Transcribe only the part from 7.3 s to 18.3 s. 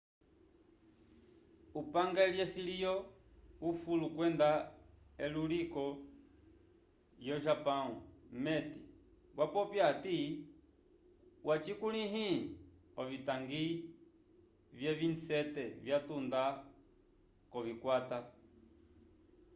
japão meti wapopya ati wacikulihile ovitangi vye 27 vya tunda kovikwata